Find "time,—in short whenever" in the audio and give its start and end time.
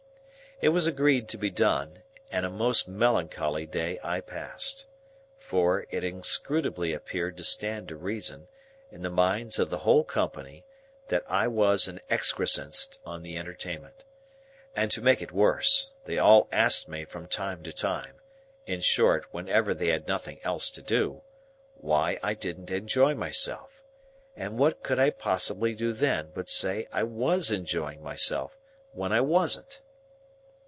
17.73-19.73